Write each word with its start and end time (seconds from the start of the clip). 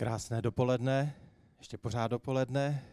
Krásné 0.00 0.42
dopoledne, 0.42 1.14
ještě 1.58 1.78
pořád 1.78 2.08
dopoledne. 2.08 2.84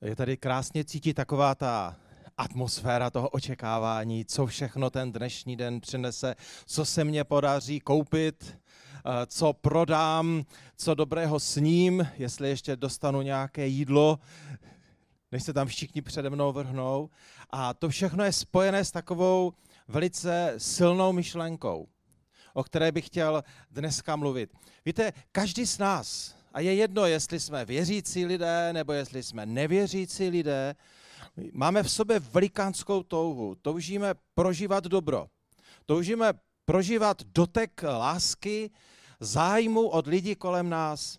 Je 0.00 0.16
tady 0.16 0.36
krásně 0.36 0.84
cítit 0.84 1.14
taková 1.14 1.54
ta 1.54 1.96
atmosféra 2.38 3.10
toho 3.10 3.28
očekávání, 3.28 4.24
co 4.24 4.46
všechno 4.46 4.90
ten 4.90 5.12
dnešní 5.12 5.56
den 5.56 5.80
přinese, 5.80 6.34
co 6.66 6.84
se 6.84 7.04
mně 7.04 7.24
podaří 7.24 7.80
koupit, 7.80 8.58
eh, 8.96 9.26
co 9.26 9.52
prodám, 9.52 10.44
co 10.76 10.94
dobrého 10.94 11.40
sním, 11.40 12.08
jestli 12.18 12.48
ještě 12.48 12.76
dostanu 12.76 13.22
nějaké 13.22 13.66
jídlo, 13.66 14.18
než 15.32 15.42
se 15.42 15.52
tam 15.52 15.66
všichni 15.66 16.02
přede 16.02 16.30
mnou 16.30 16.52
vrhnou. 16.52 17.10
A 17.50 17.74
to 17.74 17.88
všechno 17.88 18.24
je 18.24 18.32
spojené 18.32 18.84
s 18.84 18.90
takovou 18.90 19.52
velice 19.88 20.54
silnou 20.58 21.12
myšlenkou 21.12 21.88
o 22.58 22.62
které 22.64 22.92
bych 22.92 23.06
chtěl 23.06 23.44
dneska 23.70 24.16
mluvit. 24.16 24.50
Víte, 24.84 25.12
každý 25.32 25.66
z 25.66 25.78
nás, 25.78 26.34
a 26.52 26.60
je 26.60 26.74
jedno, 26.74 27.06
jestli 27.06 27.40
jsme 27.40 27.64
věřící 27.64 28.26
lidé, 28.26 28.72
nebo 28.72 28.92
jestli 28.92 29.22
jsme 29.22 29.46
nevěřící 29.46 30.28
lidé, 30.28 30.74
máme 31.52 31.82
v 31.82 31.90
sobě 31.90 32.18
velikánskou 32.18 33.02
touhu. 33.02 33.54
Toužíme 33.62 34.14
prožívat 34.34 34.84
dobro. 34.84 35.26
Toužíme 35.86 36.32
prožívat 36.64 37.22
dotek 37.22 37.82
lásky, 37.82 38.70
zájmu 39.20 39.88
od 39.88 40.06
lidí 40.06 40.34
kolem 40.34 40.68
nás. 40.68 41.18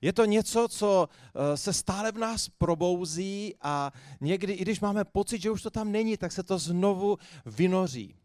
Je 0.00 0.12
to 0.12 0.24
něco, 0.24 0.68
co 0.68 1.08
eh, 1.08 1.56
se 1.56 1.72
stále 1.72 2.12
v 2.12 2.18
nás 2.18 2.48
probouzí 2.48 3.54
a 3.62 3.92
někdy, 4.20 4.52
i 4.52 4.62
když 4.62 4.80
máme 4.80 5.04
pocit, 5.04 5.42
že 5.42 5.50
už 5.50 5.62
to 5.62 5.70
tam 5.70 5.92
není, 5.92 6.16
tak 6.16 6.32
se 6.32 6.42
to 6.42 6.58
znovu 6.58 7.18
vynoří. 7.46 8.17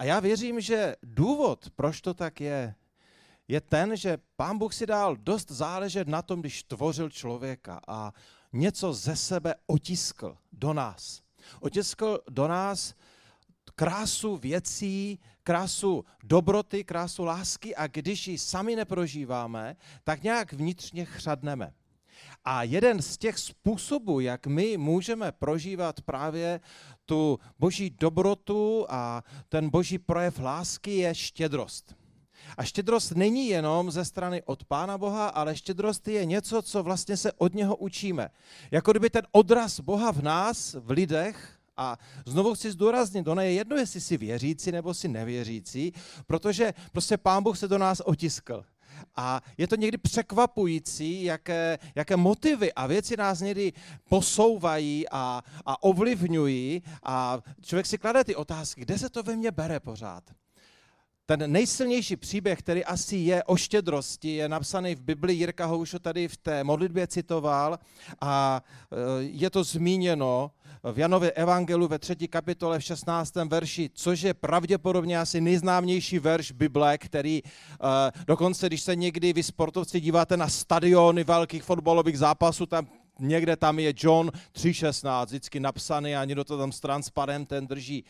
A 0.00 0.04
já 0.04 0.20
věřím, 0.20 0.60
že 0.60 0.96
důvod, 1.02 1.70
proč 1.76 2.00
to 2.00 2.14
tak 2.14 2.40
je, 2.40 2.74
je 3.48 3.60
ten, 3.60 3.96
že 3.96 4.18
pán 4.36 4.58
Bůh 4.58 4.74
si 4.74 4.86
dal 4.86 5.16
dost 5.16 5.50
záležet 5.50 6.08
na 6.08 6.22
tom, 6.22 6.40
když 6.40 6.62
tvořil 6.62 7.10
člověka 7.10 7.80
a 7.88 8.12
něco 8.52 8.92
ze 8.92 9.16
sebe 9.16 9.54
otiskl 9.66 10.36
do 10.52 10.72
nás. 10.72 11.22
Otiskl 11.60 12.20
do 12.30 12.48
nás 12.48 12.94
krásu 13.74 14.36
věcí, 14.36 15.18
krásu 15.42 16.04
dobroty, 16.22 16.84
krásu 16.84 17.24
lásky 17.24 17.76
a 17.76 17.86
když 17.86 18.28
ji 18.28 18.38
sami 18.38 18.76
neprožíváme, 18.76 19.76
tak 20.04 20.22
nějak 20.22 20.52
vnitřně 20.52 21.04
chřadneme. 21.04 21.72
A 22.44 22.62
jeden 22.62 23.02
z 23.02 23.18
těch 23.18 23.38
způsobů, 23.38 24.20
jak 24.20 24.46
my 24.46 24.76
můžeme 24.76 25.32
prožívat 25.32 26.00
právě 26.00 26.60
tu 27.06 27.38
boží 27.58 27.90
dobrotu 27.90 28.86
a 28.88 29.24
ten 29.48 29.70
boží 29.70 29.98
projev 29.98 30.38
lásky 30.38 30.96
je 30.96 31.14
štědrost. 31.14 31.94
A 32.56 32.64
štědrost 32.64 33.12
není 33.12 33.48
jenom 33.48 33.90
ze 33.90 34.04
strany 34.04 34.42
od 34.42 34.64
Pána 34.64 34.98
Boha, 34.98 35.28
ale 35.28 35.56
štědrost 35.56 36.08
je 36.08 36.24
něco, 36.24 36.62
co 36.62 36.82
vlastně 36.82 37.16
se 37.16 37.32
od 37.32 37.54
něho 37.54 37.76
učíme. 37.76 38.28
Jako 38.70 38.90
kdyby 38.90 39.10
ten 39.10 39.22
odraz 39.32 39.80
Boha 39.80 40.12
v 40.12 40.22
nás, 40.22 40.76
v 40.80 40.90
lidech, 40.90 41.60
a 41.76 41.98
znovu 42.26 42.54
chci 42.54 42.72
zdůraznit, 42.72 43.28
ono 43.28 43.42
je 43.42 43.52
jedno, 43.52 43.76
jestli 43.76 44.00
jsi 44.00 44.16
věřící 44.16 44.72
nebo 44.72 44.94
si 44.94 45.08
nevěřící, 45.08 45.92
protože 46.26 46.74
prostě 46.92 47.16
Pán 47.16 47.42
Bůh 47.42 47.58
se 47.58 47.68
do 47.68 47.78
nás 47.78 48.00
otiskl. 48.04 48.64
A 49.16 49.40
je 49.58 49.68
to 49.68 49.76
někdy 49.76 49.98
překvapující, 49.98 51.24
jaké, 51.24 51.78
jaké 51.94 52.16
motivy 52.16 52.72
a 52.72 52.86
věci 52.86 53.16
nás 53.16 53.40
někdy 53.40 53.72
posouvají 54.08 55.08
a, 55.10 55.42
a 55.66 55.82
ovlivňují 55.82 56.82
a 57.02 57.38
člověk 57.62 57.86
si 57.86 57.98
klade 57.98 58.24
ty 58.24 58.36
otázky, 58.36 58.80
kde 58.80 58.98
se 58.98 59.10
to 59.10 59.22
ve 59.22 59.36
mně 59.36 59.50
bere 59.50 59.80
pořád. 59.80 60.24
Ten 61.30 61.52
nejsilnější 61.52 62.16
příběh, 62.16 62.58
který 62.58 62.84
asi 62.84 63.16
je 63.16 63.44
o 63.44 63.56
štědrosti, 63.56 64.34
je 64.34 64.48
napsaný 64.48 64.94
v 64.94 65.00
Biblii, 65.00 65.38
Jirka 65.38 65.66
ho 65.66 65.78
už 65.78 65.96
tady 66.00 66.28
v 66.28 66.36
té 66.36 66.64
modlitbě 66.64 67.06
citoval 67.06 67.78
a 68.20 68.62
e, 68.92 69.22
je 69.22 69.50
to 69.50 69.64
zmíněno 69.64 70.50
v 70.92 70.98
Janově 70.98 71.30
evangelu 71.32 71.88
ve 71.88 71.98
třetí 71.98 72.28
kapitole 72.28 72.78
v 72.78 72.84
16. 72.84 73.34
verši, 73.34 73.90
což 73.94 74.22
je 74.22 74.34
pravděpodobně 74.34 75.18
asi 75.18 75.40
nejznámější 75.40 76.18
verš 76.18 76.52
Bible, 76.52 76.98
který 76.98 77.42
e, 77.42 77.42
dokonce, 78.26 78.66
když 78.66 78.82
se 78.82 78.96
někdy 78.96 79.32
vy 79.32 79.42
sportovci 79.42 80.00
díváte 80.00 80.36
na 80.36 80.48
stadiony 80.48 81.24
velkých 81.24 81.62
fotbalových 81.62 82.18
zápasů, 82.18 82.66
tam 82.66 82.86
někde 83.20 83.56
tam 83.56 83.78
je 83.78 83.92
John 83.96 84.30
3.16, 84.54 85.26
vždycky 85.26 85.60
napsaný 85.60 86.16
a 86.16 86.24
někdo 86.24 86.44
to 86.44 86.58
tam 86.58 86.72
s 86.72 86.80
transparentem 86.80 87.66
drží. 87.66 88.04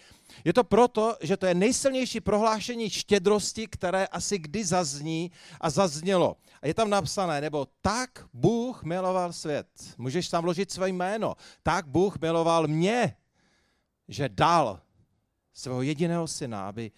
Je 0.44 0.53
to 0.53 0.65
proto, 0.65 1.16
že 1.21 1.37
to 1.37 1.47
je 1.47 1.54
nejsilnější 1.54 2.21
prohlášení 2.21 2.91
štědrosti, 2.91 3.66
které 3.66 4.06
asi 4.06 4.38
kdy 4.38 4.65
zazní 4.65 5.31
a 5.60 5.70
zaznělo. 5.70 6.37
A 6.62 6.66
je 6.66 6.75
tam 6.75 6.91
napsané, 6.91 7.41
nebo 7.41 7.66
tak 7.81 8.25
Bůh 8.32 8.82
miloval 8.82 9.32
svět. 9.32 9.66
Můžeš 9.99 10.28
tam 10.28 10.43
vložit 10.43 10.70
své 10.70 10.88
jméno. 10.88 11.34
Tak 11.62 11.87
Bůh 11.87 12.20
miloval 12.20 12.66
mě, 12.66 13.16
že 14.09 14.28
dal 14.28 14.81
svého 15.53 15.82
jediného 15.82 16.28
syna, 16.28 16.69
aby 16.69 16.91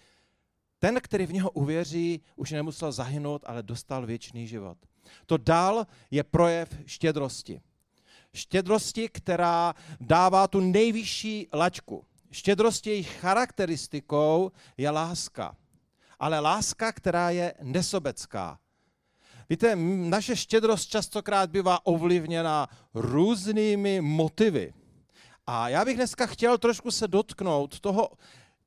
ten, 0.79 1.01
který 1.01 1.25
v 1.25 1.33
něho 1.33 1.49
uvěří, 1.49 2.21
už 2.35 2.51
nemusel 2.51 2.91
zahynout, 2.91 3.41
ale 3.45 3.63
dostal 3.63 4.05
věčný 4.05 4.47
život. 4.47 4.77
To 5.25 5.37
dal 5.37 5.87
je 6.11 6.23
projev 6.23 6.69
štědrosti. 6.85 7.61
Štědrosti, 8.35 9.09
která 9.09 9.73
dává 9.99 10.47
tu 10.47 10.59
nejvyšší 10.59 11.47
laťku. 11.53 12.05
Štědrosti 12.31 12.89
jejich 12.89 13.19
charakteristikou 13.19 14.51
je 14.77 14.89
láska. 14.89 15.55
Ale 16.19 16.39
láska, 16.39 16.91
která 16.91 17.29
je 17.29 17.53
nesobecká. 17.61 18.59
Víte, 19.49 19.75
naše 20.09 20.35
štědrost 20.35 20.89
častokrát 20.89 21.49
bývá 21.49 21.85
ovlivněna 21.85 22.69
různými 22.93 24.01
motivy. 24.01 24.73
A 25.47 25.69
já 25.69 25.85
bych 25.85 25.95
dneska 25.95 26.25
chtěl 26.25 26.57
trošku 26.57 26.91
se 26.91 27.07
dotknout 27.07 27.79
toho, 27.79 28.09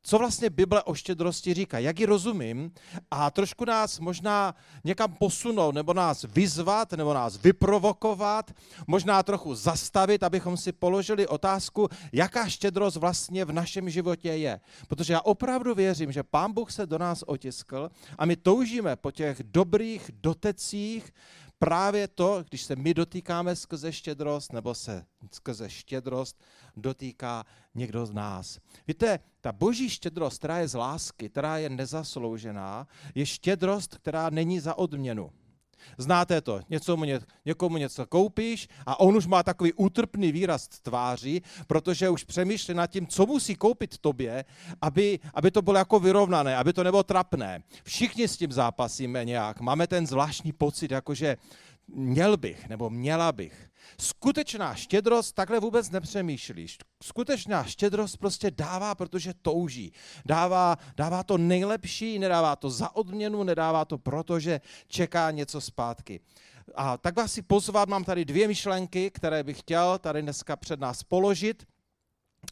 co 0.06 0.18
vlastně 0.18 0.50
Bible 0.50 0.82
o 0.82 0.94
štědrosti 0.94 1.54
říká, 1.54 1.78
jak 1.78 2.00
ji 2.00 2.06
rozumím 2.06 2.72
a 3.10 3.30
trošku 3.30 3.64
nás 3.64 4.00
možná 4.00 4.54
někam 4.84 5.12
posunout, 5.12 5.74
nebo 5.74 5.94
nás 5.94 6.22
vyzvat, 6.22 6.92
nebo 6.92 7.14
nás 7.14 7.42
vyprovokovat, 7.42 8.50
možná 8.86 9.22
trochu 9.22 9.54
zastavit, 9.54 10.22
abychom 10.22 10.56
si 10.56 10.72
položili 10.72 11.26
otázku, 11.26 11.88
jaká 12.12 12.48
štědrost 12.48 12.96
vlastně 12.96 13.44
v 13.44 13.52
našem 13.52 13.90
životě 13.90 14.28
je. 14.28 14.60
Protože 14.88 15.12
já 15.12 15.20
opravdu 15.20 15.74
věřím, 15.74 16.12
že 16.12 16.22
Pán 16.22 16.52
Bůh 16.52 16.72
se 16.72 16.86
do 16.86 16.98
nás 16.98 17.24
otiskl 17.26 17.90
a 18.18 18.26
my 18.26 18.36
toužíme 18.36 18.96
po 18.96 19.10
těch 19.10 19.42
dobrých 19.42 20.10
dotecích, 20.22 21.12
právě 21.58 22.08
to, 22.08 22.44
když 22.48 22.62
se 22.62 22.76
my 22.76 22.94
dotýkáme 22.94 23.56
skrze 23.56 23.92
štědrost, 23.92 24.52
nebo 24.52 24.74
se 24.74 25.04
skrze 25.32 25.70
štědrost 25.70 26.44
dotýká 26.76 27.44
někdo 27.74 28.06
z 28.06 28.12
nás. 28.12 28.58
Víte, 28.88 29.18
ta 29.40 29.52
boží 29.52 29.90
štědrost, 29.90 30.38
která 30.38 30.58
je 30.58 30.68
z 30.68 30.74
lásky, 30.74 31.28
která 31.28 31.58
je 31.58 31.70
nezasloužená, 31.70 32.88
je 33.14 33.26
štědrost, 33.26 33.94
která 33.94 34.30
není 34.30 34.60
za 34.60 34.78
odměnu. 34.78 35.30
Znáte 35.98 36.40
to, 36.40 36.60
něco 36.70 36.96
mu 36.96 37.04
ně, 37.04 37.20
někomu 37.44 37.76
něco 37.76 38.06
koupíš 38.06 38.68
a 38.86 39.00
on 39.00 39.16
už 39.16 39.26
má 39.26 39.42
takový 39.42 39.72
útrpný 39.72 40.32
výraz 40.32 40.68
tváří, 40.68 41.42
protože 41.66 42.10
už 42.10 42.24
přemýšlí 42.24 42.74
nad 42.74 42.86
tím, 42.86 43.06
co 43.06 43.26
musí 43.26 43.54
koupit 43.54 43.98
tobě, 43.98 44.44
aby, 44.82 45.18
aby 45.34 45.50
to 45.50 45.62
bylo 45.62 45.78
jako 45.78 46.00
vyrovnané, 46.00 46.56
aby 46.56 46.72
to 46.72 46.84
nebylo 46.84 47.02
trapné. 47.02 47.62
Všichni 47.82 48.28
s 48.28 48.36
tím 48.36 48.52
zápasíme 48.52 49.24
nějak. 49.24 49.60
Máme 49.60 49.86
ten 49.86 50.06
zvláštní 50.06 50.52
pocit, 50.52 50.90
jakože 50.90 51.36
měl 51.88 52.36
bych 52.36 52.68
nebo 52.68 52.90
měla 52.90 53.32
bych. 53.32 53.65
Skutečná 54.00 54.74
štědrost 54.74 55.34
takhle 55.34 55.60
vůbec 55.60 55.90
nepřemýšlí. 55.90 56.66
Skutečná 57.02 57.64
štědrost 57.64 58.16
prostě 58.16 58.50
dává, 58.50 58.94
protože 58.94 59.34
touží. 59.42 59.92
Dává, 60.26 60.76
dává 60.96 61.22
to 61.22 61.38
nejlepší, 61.38 62.18
nedává 62.18 62.56
to 62.56 62.70
za 62.70 62.96
odměnu, 62.96 63.42
nedává 63.42 63.84
to 63.84 63.98
proto, 63.98 64.40
že 64.40 64.60
čeká 64.88 65.30
něco 65.30 65.60
zpátky. 65.60 66.20
A 66.74 66.96
tak 66.96 67.16
vás 67.16 67.32
si 67.32 67.42
pozvat, 67.42 67.88
mám 67.88 68.04
tady 68.04 68.24
dvě 68.24 68.48
myšlenky, 68.48 69.10
které 69.10 69.42
bych 69.42 69.60
chtěl 69.60 69.98
tady 69.98 70.22
dneska 70.22 70.56
před 70.56 70.80
nás 70.80 71.02
položit 71.02 71.66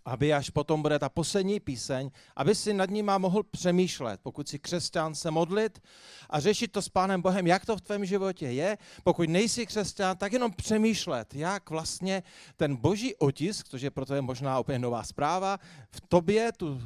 aby 0.04 0.32
až 0.32 0.50
potom 0.50 0.82
bude 0.82 0.98
ta 0.98 1.08
poslední 1.08 1.60
píseň, 1.60 2.10
aby 2.36 2.54
si 2.54 2.74
nad 2.74 2.90
ním 2.90 3.10
mohl 3.18 3.42
přemýšlet, 3.42 4.20
pokud 4.22 4.48
si 4.48 4.58
křesťan 4.58 5.14
se 5.14 5.30
modlit 5.30 5.82
a 6.30 6.40
řešit 6.40 6.72
to 6.72 6.82
s 6.82 6.88
Pánem 6.88 7.22
Bohem, 7.22 7.46
jak 7.46 7.66
to 7.66 7.76
v 7.76 7.80
tvém 7.80 8.04
životě 8.04 8.46
je. 8.46 8.78
Pokud 9.04 9.28
nejsi 9.28 9.66
křesťan, 9.66 10.16
tak 10.16 10.32
jenom 10.32 10.52
přemýšlet, 10.52 11.34
jak 11.34 11.70
vlastně 11.70 12.22
ten 12.56 12.76
boží 12.76 13.16
otisk, 13.16 13.68
což 13.68 13.82
je 13.82 13.90
proto 13.90 14.14
je 14.14 14.20
možná 14.20 14.58
úplně 14.58 14.78
nová 14.78 15.02
zpráva, 15.02 15.58
v 15.90 16.00
tobě 16.08 16.52
tu 16.52 16.82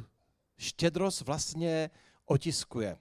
štědrost 0.57 1.21
vlastně 1.21 1.89
otiskuje. 2.25 2.97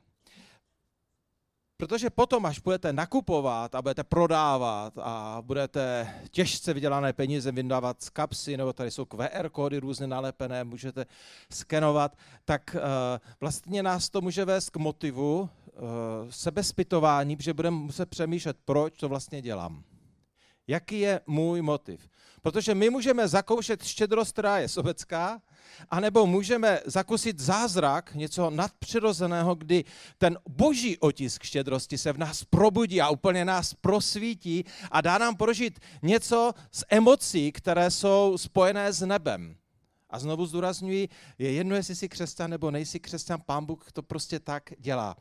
Protože 1.81 2.11
potom, 2.11 2.47
až 2.47 2.59
budete 2.59 2.93
nakupovat 2.93 3.75
a 3.75 3.83
budete 3.83 4.05
prodávat 4.05 4.93
a 4.99 5.39
budete 5.43 6.15
těžce 6.31 6.75
vydělané 6.75 7.13
peníze 7.13 7.53
vyndávat 7.53 8.03
z 8.03 8.11
kapsy, 8.11 8.57
nebo 8.57 8.73
tady 8.73 8.91
jsou 8.91 9.05
QR 9.05 9.49
kódy 9.49 9.79
různě 9.79 10.07
nalepené, 10.07 10.65
můžete 10.65 11.07
skenovat, 11.51 12.17
tak 12.45 12.77
uh, 12.77 12.81
vlastně 13.41 13.83
nás 13.83 14.11
to 14.11 14.21
může 14.21 14.45
vést 14.45 14.71
k 14.71 14.77
motivu 14.77 15.41
uh, 15.41 15.49
sebespytování, 16.31 17.37
že 17.41 17.55
budeme 17.55 17.77
muset 17.77 18.09
přemýšlet, 18.09 18.57
proč 18.65 18.97
to 18.97 19.09
vlastně 19.09 19.43
dělám. 19.43 19.83
Jaký 20.69 21.01
je 21.01 21.21
můj 21.27 21.63
motiv? 21.63 22.09
Protože 22.43 22.75
my 22.75 22.91
můžeme 22.91 23.29
zakoušet 23.29 23.85
štědrost, 23.85 24.33
která 24.33 24.59
je 24.59 24.69
sobecká, 24.69 25.43
anebo 25.91 26.27
můžeme 26.27 26.81
zakusit 26.87 27.41
zázrak, 27.41 28.15
něco 28.15 28.51
nadpřirozeného, 28.51 29.55
kdy 29.55 29.85
ten 30.19 30.39
boží 30.49 30.99
otisk 30.99 31.43
štědrosti 31.43 31.99
se 31.99 32.13
v 32.13 32.19
nás 32.19 32.45
probudí 32.45 33.01
a 33.01 33.11
úplně 33.11 33.45
nás 33.45 33.75
prosvítí 33.75 34.65
a 34.91 35.01
dá 35.01 35.19
nám 35.19 35.37
prožít 35.37 35.81
něco 36.03 36.53
z 36.73 36.85
emocí, 36.89 37.53
které 37.53 37.91
jsou 37.91 38.39
spojené 38.39 38.93
s 38.93 39.07
nebem. 39.07 39.57
A 40.11 40.19
znovu 40.19 40.47
zdůrazňuji, 40.47 41.09
je 41.39 41.53
jedno, 41.53 41.77
jestli 41.77 41.97
jsi 41.97 42.09
křesťan 42.09 42.51
nebo 42.51 42.71
nejsi 42.71 43.01
křesťan, 43.01 43.41
pán 43.47 43.65
Bůh 43.65 43.93
to 43.93 44.03
prostě 44.03 44.41
tak 44.41 44.63
dělá. 44.79 45.17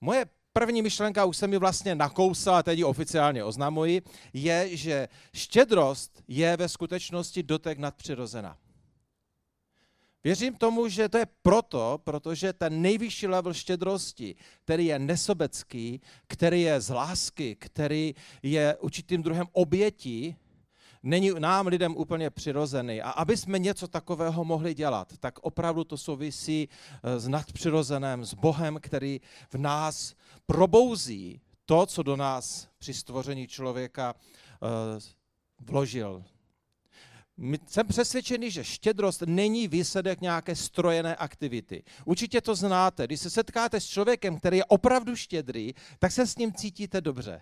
Moje 0.00 0.26
první 0.52 0.82
myšlenka, 0.82 1.24
už 1.24 1.36
se 1.36 1.46
mi 1.46 1.58
vlastně 1.58 1.94
nakousala, 1.94 2.62
teď 2.62 2.78
ji 2.78 2.84
oficiálně 2.84 3.44
oznamuji, 3.44 4.02
je, 4.32 4.76
že 4.76 5.08
štědrost 5.34 6.22
je 6.28 6.56
ve 6.56 6.68
skutečnosti 6.68 7.42
dotek 7.42 7.78
nadpřirozena. 7.78 8.56
Věřím 10.24 10.54
tomu, 10.54 10.88
že 10.88 11.08
to 11.08 11.18
je 11.18 11.26
proto, 11.42 12.00
protože 12.04 12.52
ten 12.52 12.82
nejvyšší 12.82 13.26
level 13.26 13.54
štědrosti, 13.54 14.34
který 14.64 14.86
je 14.86 14.98
nesobecký, 14.98 16.00
který 16.26 16.62
je 16.62 16.80
z 16.80 16.88
lásky, 16.94 17.56
který 17.56 18.14
je 18.42 18.76
určitým 18.80 19.22
druhem 19.22 19.46
obětí, 19.52 20.36
není 21.02 21.30
nám 21.38 21.66
lidem 21.66 21.96
úplně 21.96 22.30
přirozený. 22.30 23.02
A 23.02 23.10
aby 23.10 23.36
jsme 23.36 23.58
něco 23.58 23.88
takového 23.88 24.44
mohli 24.44 24.74
dělat, 24.74 25.12
tak 25.20 25.38
opravdu 25.38 25.84
to 25.84 25.96
souvisí 25.96 26.68
eh, 26.68 27.20
s 27.20 27.28
nadpřirozeným, 27.28 28.24
s 28.24 28.34
Bohem, 28.34 28.78
který 28.80 29.20
v 29.50 29.54
nás 29.54 30.14
probouzí 30.52 31.40
to, 31.66 31.86
co 31.86 32.02
do 32.02 32.16
nás 32.16 32.68
při 32.78 32.94
stvoření 32.94 33.46
člověka 33.46 34.14
eh, 34.14 35.00
vložil. 35.60 36.24
Jsem 37.66 37.86
přesvědčený, 37.86 38.50
že 38.50 38.64
štědrost 38.64 39.22
není 39.22 39.68
výsledek 39.68 40.20
nějaké 40.20 40.56
strojené 40.56 41.16
aktivity. 41.16 41.82
Určitě 42.04 42.40
to 42.40 42.54
znáte. 42.54 43.06
Když 43.06 43.20
se 43.20 43.30
setkáte 43.30 43.80
s 43.80 43.86
člověkem, 43.86 44.38
který 44.38 44.56
je 44.56 44.64
opravdu 44.64 45.16
štědrý, 45.16 45.74
tak 45.98 46.12
se 46.12 46.26
s 46.26 46.36
ním 46.36 46.52
cítíte 46.52 47.00
dobře. 47.00 47.40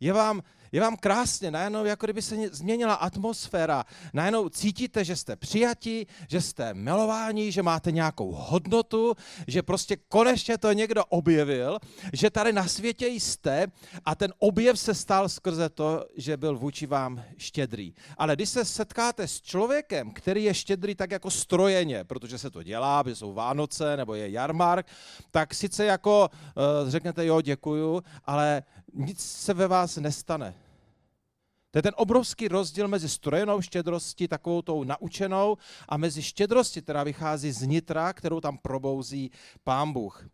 Je 0.00 0.12
vám, 0.12 0.42
je 0.72 0.80
vám 0.80 0.96
krásně, 0.96 1.50
najednou 1.50 1.84
jako 1.84 2.06
kdyby 2.06 2.22
se 2.22 2.36
změnila 2.52 2.94
atmosféra, 2.94 3.84
najednou 4.12 4.48
cítíte, 4.48 5.04
že 5.04 5.16
jste 5.16 5.36
přijati, 5.36 6.06
že 6.28 6.40
jste 6.40 6.74
milováni, 6.74 7.52
že 7.52 7.62
máte 7.62 7.92
nějakou 7.92 8.32
hodnotu, 8.32 9.14
že 9.46 9.62
prostě 9.62 9.96
konečně 9.96 10.58
to 10.58 10.72
někdo 10.72 11.04
objevil, 11.04 11.78
že 12.12 12.30
tady 12.30 12.52
na 12.52 12.68
světě 12.68 13.06
jste 13.06 13.66
a 14.04 14.14
ten 14.14 14.32
objev 14.38 14.78
se 14.78 14.94
stal 14.94 15.28
skrze 15.28 15.68
to, 15.68 16.06
že 16.16 16.36
byl 16.36 16.58
vůči 16.58 16.86
vám 16.86 17.24
štědrý. 17.36 17.94
Ale 18.18 18.36
když 18.36 18.48
se 18.48 18.64
setkáte 18.64 19.28
s 19.28 19.40
člověkem, 19.40 20.10
který 20.10 20.44
je 20.44 20.54
štědrý 20.54 20.94
tak 20.94 21.10
jako 21.10 21.30
strojeně, 21.30 22.04
protože 22.04 22.38
se 22.38 22.50
to 22.50 22.62
dělá, 22.62 23.02
protože 23.04 23.16
jsou 23.16 23.32
Vánoce 23.32 23.96
nebo 23.96 24.14
je 24.14 24.30
jarmark, 24.30 24.86
tak 25.30 25.54
sice 25.54 25.84
jako 25.84 26.28
uh, 26.28 26.90
řeknete 26.90 27.26
jo, 27.26 27.40
děkuju, 27.40 28.02
ale 28.24 28.62
nic 28.94 29.20
se 29.20 29.54
ve 29.54 29.68
vás 29.68 29.96
nestane. 29.96 30.54
To 31.70 31.78
je 31.78 31.82
ten 31.82 31.92
obrovský 31.96 32.48
rozdíl 32.48 32.88
mezi 32.88 33.08
strojenou 33.08 33.60
štědrostí, 33.60 34.28
takovou 34.28 34.62
tou 34.62 34.84
naučenou, 34.84 35.56
a 35.88 35.96
mezi 35.96 36.22
štědrostí, 36.22 36.82
která 36.82 37.04
vychází 37.04 37.52
z 37.52 37.62
nitra, 37.62 38.12
kterou 38.12 38.40
tam 38.40 38.58
probouzí 38.58 39.30
pán 39.64 39.92
Bůh. 39.92 40.28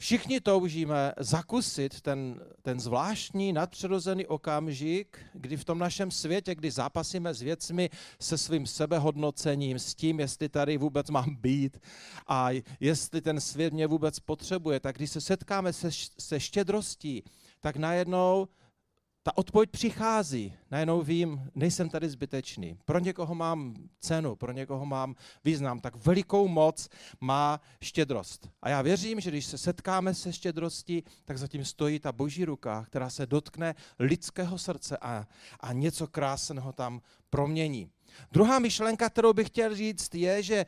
Všichni 0.00 0.40
toužíme 0.40 1.12
zakusit 1.18 2.00
ten, 2.00 2.40
ten 2.62 2.80
zvláštní 2.80 3.52
nadpřirozený 3.52 4.26
okamžik, 4.26 5.18
kdy 5.32 5.56
v 5.56 5.64
tom 5.64 5.78
našem 5.78 6.10
světě, 6.10 6.54
kdy 6.54 6.70
zápasíme 6.70 7.34
s 7.34 7.42
věcmi 7.42 7.90
se 8.20 8.38
svým 8.38 8.66
sebehodnocením, 8.66 9.78
s 9.78 9.94
tím, 9.94 10.20
jestli 10.20 10.48
tady 10.48 10.76
vůbec 10.76 11.10
mám 11.10 11.36
být 11.36 11.78
a 12.26 12.48
jestli 12.80 13.20
ten 13.20 13.40
svět 13.40 13.72
mě 13.72 13.86
vůbec 13.86 14.20
potřebuje, 14.20 14.80
tak 14.80 14.96
když 14.96 15.10
se 15.10 15.20
setkáme 15.20 15.72
se, 15.72 15.88
se 16.18 16.40
štědrostí, 16.40 17.22
tak 17.60 17.76
najednou 17.76 18.48
ta 19.30 19.36
odpověď 19.36 19.70
přichází. 19.70 20.54
Najednou 20.70 21.02
vím, 21.02 21.50
nejsem 21.54 21.88
tady 21.88 22.08
zbytečný. 22.08 22.78
Pro 22.84 22.98
někoho 22.98 23.34
mám 23.34 23.74
cenu, 24.00 24.36
pro 24.36 24.52
někoho 24.52 24.86
mám 24.86 25.14
význam. 25.44 25.80
Tak 25.80 25.96
velikou 25.96 26.48
moc 26.48 26.88
má 27.20 27.60
štědrost. 27.80 28.48
A 28.62 28.68
já 28.68 28.82
věřím, 28.82 29.20
že 29.20 29.30
když 29.30 29.46
se 29.46 29.58
setkáme 29.58 30.14
se 30.14 30.32
štědrostí, 30.32 31.04
tak 31.24 31.38
zatím 31.38 31.64
stojí 31.64 31.98
ta 31.98 32.12
boží 32.12 32.44
ruka, 32.44 32.84
která 32.84 33.10
se 33.10 33.26
dotkne 33.26 33.74
lidského 33.98 34.58
srdce 34.58 34.96
a, 34.96 35.26
a 35.60 35.72
něco 35.72 36.06
krásného 36.06 36.72
tam 36.72 37.00
promění. 37.30 37.90
Druhá 38.32 38.58
myšlenka, 38.58 39.10
kterou 39.10 39.32
bych 39.32 39.46
chtěl 39.46 39.74
říct, 39.74 40.14
je, 40.14 40.42
že 40.42 40.66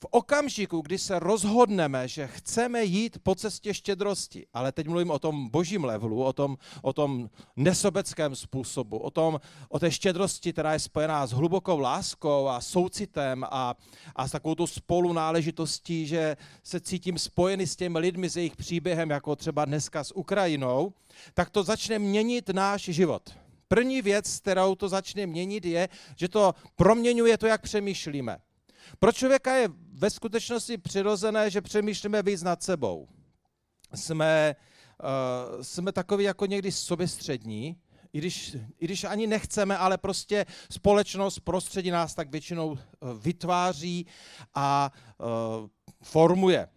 v 0.00 0.06
okamžiku, 0.10 0.80
kdy 0.80 0.98
se 0.98 1.18
rozhodneme, 1.18 2.08
že 2.08 2.26
chceme 2.26 2.84
jít 2.84 3.18
po 3.22 3.34
cestě 3.34 3.74
štědrosti, 3.74 4.46
ale 4.52 4.72
teď 4.72 4.88
mluvím 4.88 5.10
o 5.10 5.18
tom 5.18 5.48
božím 5.48 5.84
levelu, 5.84 6.24
o 6.24 6.32
tom, 6.32 6.56
o 6.82 6.92
tom 6.92 7.30
nesobeckém 7.56 8.36
způsobu, 8.36 8.98
o, 8.98 9.10
tom, 9.10 9.40
o 9.68 9.78
té 9.78 9.90
štědrosti, 9.90 10.52
která 10.52 10.72
je 10.72 10.78
spojená 10.78 11.26
s 11.26 11.30
hlubokou 11.30 11.78
láskou 11.78 12.48
a 12.48 12.60
soucitem 12.60 13.44
a, 13.50 13.74
a 14.16 14.28
s 14.28 14.30
takovou 14.30 14.54
tu 14.54 14.66
spolunáležitostí, 14.66 16.06
že 16.06 16.36
se 16.62 16.80
cítím 16.80 17.18
spojený 17.18 17.66
s 17.66 17.76
těmi 17.76 17.98
lidmi, 17.98 18.30
s 18.30 18.36
jejich 18.36 18.56
příběhem, 18.56 19.10
jako 19.10 19.36
třeba 19.36 19.64
dneska 19.64 20.04
s 20.04 20.16
Ukrajinou, 20.16 20.92
tak 21.34 21.50
to 21.50 21.62
začne 21.62 21.98
měnit 21.98 22.48
náš 22.48 22.82
život. 22.82 23.22
První 23.68 24.02
věc, 24.02 24.40
kterou 24.40 24.74
to 24.74 24.88
začne 24.88 25.26
měnit, 25.26 25.64
je, 25.64 25.88
že 26.16 26.28
to 26.28 26.54
proměňuje 26.76 27.38
to, 27.38 27.46
jak 27.46 27.62
přemýšlíme. 27.62 28.38
Pro 28.98 29.12
člověka 29.12 29.54
je 29.54 29.68
ve 29.92 30.10
skutečnosti 30.10 30.78
přirozené, 30.78 31.50
že 31.50 31.60
přemýšlíme 31.60 32.22
víc 32.22 32.42
nad 32.42 32.62
sebou. 32.62 33.08
Jsme, 33.94 34.56
uh, 35.02 35.62
jsme 35.62 35.92
takový 35.92 36.24
jako 36.24 36.46
někdy 36.46 36.72
soběstřední, 36.72 37.76
i 38.12 38.18
když, 38.18 38.56
i 38.78 38.84
když 38.84 39.04
ani 39.04 39.26
nechceme, 39.26 39.78
ale 39.78 39.98
prostě 39.98 40.46
společnost, 40.70 41.38
prostředí 41.38 41.90
nás 41.90 42.14
tak 42.14 42.30
většinou 42.30 42.68
uh, 42.68 42.78
vytváří 43.20 44.06
a 44.54 44.92
uh, 45.18 45.68
formuje. 46.02 46.68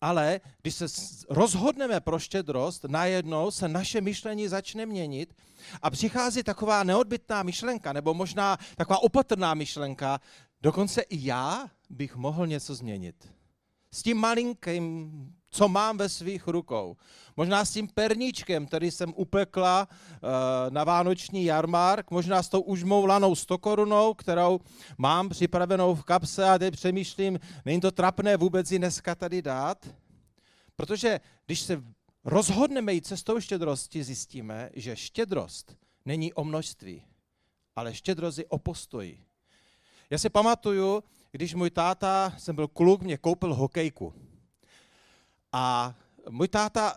Ale 0.00 0.40
když 0.62 0.74
se 0.74 0.86
rozhodneme 1.30 2.00
pro 2.00 2.18
štědrost, 2.18 2.84
najednou 2.84 3.50
se 3.50 3.68
naše 3.68 4.00
myšlení 4.00 4.48
začne 4.48 4.86
měnit 4.86 5.34
a 5.82 5.90
přichází 5.90 6.42
taková 6.42 6.82
neodbitná 6.82 7.42
myšlenka, 7.42 7.92
nebo 7.92 8.14
možná 8.14 8.58
taková 8.76 9.02
opatrná 9.02 9.54
myšlenka, 9.54 10.20
Dokonce 10.62 11.02
i 11.02 11.26
já 11.26 11.70
bych 11.90 12.16
mohl 12.16 12.46
něco 12.46 12.74
změnit. 12.74 13.34
S 13.92 14.02
tím 14.02 14.16
malinkým, 14.16 15.12
co 15.50 15.68
mám 15.68 15.98
ve 15.98 16.08
svých 16.08 16.46
rukou. 16.46 16.96
Možná 17.36 17.64
s 17.64 17.72
tím 17.72 17.88
perníčkem, 17.88 18.66
který 18.66 18.90
jsem 18.90 19.12
upekla 19.16 19.88
uh, 19.88 20.28
na 20.70 20.84
vánoční 20.84 21.44
jarmark, 21.44 22.10
možná 22.10 22.42
s 22.42 22.48
tou 22.48 22.60
už 22.60 22.84
mou 22.84 23.06
lanou 23.06 23.34
stokorunou, 23.34 24.14
kterou 24.14 24.60
mám 24.98 25.28
připravenou 25.28 25.94
v 25.94 26.04
kapse 26.04 26.50
a 26.50 26.58
teď 26.58 26.74
přemýšlím, 26.74 27.40
není 27.64 27.80
to 27.80 27.90
trapné 27.90 28.36
vůbec 28.36 28.72
ji 28.72 28.78
dneska 28.78 29.14
tady 29.14 29.42
dát. 29.42 29.94
Protože 30.76 31.20
když 31.46 31.60
se 31.60 31.82
rozhodneme 32.24 32.92
jít 32.92 33.06
cestou 33.06 33.40
štědrosti, 33.40 34.04
zjistíme, 34.04 34.70
že 34.74 34.96
štědrost 34.96 35.76
není 36.04 36.32
o 36.32 36.44
množství, 36.44 37.04
ale 37.76 37.94
štědrost 37.94 38.38
je 38.38 38.44
o 38.48 38.58
postoji. 38.58 39.24
Já 40.12 40.18
si 40.18 40.30
pamatuju, 40.30 41.02
když 41.30 41.54
můj 41.54 41.70
táta, 41.70 42.32
jsem 42.38 42.56
byl 42.56 42.68
kluk, 42.68 43.02
mě 43.02 43.16
koupil 43.16 43.54
hokejku. 43.54 44.14
A 45.52 45.94
můj 46.30 46.48
táta 46.48 46.96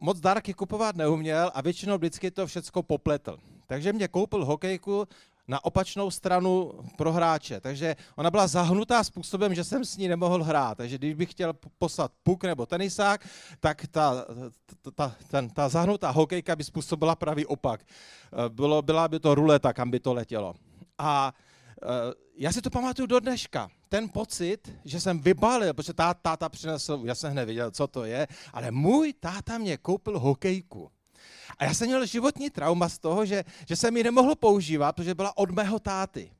moc 0.00 0.20
dárky 0.20 0.54
kupovat 0.54 0.96
neuměl 0.96 1.50
a 1.54 1.60
většinou 1.60 1.98
vždycky 1.98 2.30
to 2.30 2.46
všecko 2.46 2.82
popletl. 2.82 3.38
Takže 3.66 3.92
mě 3.92 4.08
koupil 4.08 4.44
hokejku 4.44 5.08
na 5.48 5.64
opačnou 5.64 6.10
stranu 6.10 6.72
pro 6.96 7.12
hráče. 7.12 7.60
Takže 7.60 7.96
ona 8.16 8.30
byla 8.30 8.46
zahnutá 8.46 9.04
způsobem, 9.04 9.54
že 9.54 9.64
jsem 9.64 9.84
s 9.84 9.96
ní 9.96 10.08
nemohl 10.08 10.44
hrát. 10.44 10.76
Takže 10.78 10.98
když 10.98 11.14
bych 11.14 11.30
chtěl 11.30 11.52
poslat 11.78 12.12
puk 12.22 12.44
nebo 12.44 12.66
tenisák, 12.66 13.28
tak 13.60 13.86
ta, 13.86 14.24
ta, 14.82 14.90
ta, 14.90 15.16
ten, 15.30 15.50
ta 15.50 15.68
zahnutá 15.68 16.10
hokejka 16.10 16.56
by 16.56 16.64
způsobila 16.64 17.16
pravý 17.16 17.46
opak. 17.46 17.80
Bylo, 18.48 18.82
byla 18.82 19.08
by 19.08 19.20
to 19.20 19.34
ruleta, 19.34 19.72
kam 19.72 19.90
by 19.90 20.00
to 20.00 20.14
letělo. 20.14 20.54
A 20.98 21.34
Eh, 21.82 22.12
já 22.36 22.52
si 22.52 22.62
to 22.62 22.70
pamatuju 22.70 23.06
do 23.06 23.20
dneška. 23.20 23.70
Ten 23.88 24.08
pocit, 24.08 24.72
že 24.84 25.00
jsem 25.00 25.20
vybalil, 25.20 25.74
protože 25.74 25.92
táta, 25.92 26.20
táta 26.22 26.48
přinesl, 26.48 27.02
já 27.04 27.14
jsem 27.14 27.30
hned 27.32 27.44
viděl, 27.44 27.70
co 27.70 27.86
to 27.86 28.04
je, 28.04 28.28
ale 28.52 28.70
můj 28.70 29.12
táta 29.12 29.58
mě 29.58 29.76
koupil 29.76 30.18
hokejku. 30.18 30.90
A 31.58 31.64
já 31.64 31.74
jsem 31.74 31.86
měl 31.86 32.06
životní 32.06 32.50
trauma 32.50 32.88
z 32.88 32.98
toho, 32.98 33.26
že, 33.26 33.44
že 33.68 33.76
jsem 33.76 33.96
ji 33.96 34.02
nemohl 34.02 34.34
používat, 34.34 34.96
protože 34.96 35.14
byla 35.14 35.36
od 35.36 35.50
mého 35.50 35.78
táty. 35.78 36.30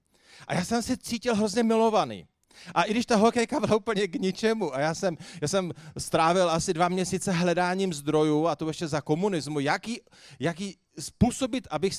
A 0.47 0.55
já 0.55 0.65
jsem 0.65 0.83
se 0.83 0.97
cítil 0.97 1.35
hrozně 1.35 1.63
milovaný. 1.63 2.27
A 2.75 2.83
i 2.83 2.91
když 2.91 3.07
ta 3.07 3.17
hokejka 3.17 3.61
byla 3.61 3.77
úplně 3.77 4.09
k 4.09 4.15
ničemu 4.15 4.75
a 4.75 4.81
já 4.81 4.95
jsem, 4.95 5.17
já 5.43 5.49
jsem 5.49 5.73
strávil 5.99 6.51
asi 6.51 6.75
dva 6.75 6.89
měsíce 6.89 7.33
hledáním 7.33 7.93
zdrojů 7.93 8.47
a 8.47 8.57
to 8.57 8.69
ještě 8.69 8.89
za 8.89 9.01
komunismu, 9.01 9.61
jaký, 9.61 10.01
jaký 10.39 10.77
způsobit, 10.99 11.69
abych 11.71 11.95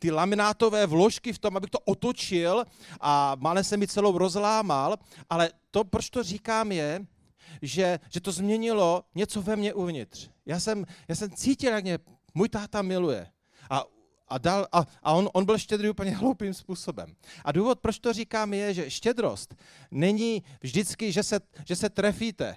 ty 0.00 0.10
laminátové 0.10 0.86
vložky 0.86 1.32
v 1.32 1.38
tom, 1.38 1.56
abych 1.56 1.70
to 1.70 1.78
otočil 1.78 2.64
a 3.00 3.36
malé 3.38 3.64
se 3.64 3.76
mi 3.76 3.86
celou 3.86 4.18
rozlámal, 4.18 4.96
ale 5.30 5.50
to, 5.70 5.84
proč 5.84 6.10
to 6.10 6.22
říkám, 6.22 6.72
je, 6.72 7.06
že, 7.62 7.98
že 8.10 8.20
to 8.20 8.32
změnilo 8.32 9.04
něco 9.14 9.42
ve 9.42 9.56
mně 9.56 9.74
uvnitř. 9.74 10.28
Já 10.46 10.60
jsem, 10.60 10.86
já 11.08 11.14
jsem 11.14 11.30
cítil, 11.30 11.72
jak 11.72 11.84
mě 11.84 11.98
můj 12.34 12.48
táta 12.48 12.82
miluje. 12.82 13.26
A 13.70 13.84
a, 14.30 14.38
dal, 14.38 14.66
a, 14.72 14.86
a 15.02 15.12
on, 15.12 15.28
on 15.32 15.44
byl 15.44 15.58
štědrý 15.58 15.90
úplně 15.90 16.10
hloupým 16.16 16.54
způsobem. 16.54 17.14
A 17.44 17.52
důvod, 17.52 17.80
proč 17.80 17.98
to 17.98 18.12
říkám, 18.12 18.54
je, 18.54 18.74
že 18.74 18.90
štědrost 18.90 19.54
není 19.90 20.42
vždycky, 20.60 21.12
že 21.12 21.22
se, 21.22 21.40
že 21.66 21.76
se 21.76 21.90
trefíte. 21.90 22.56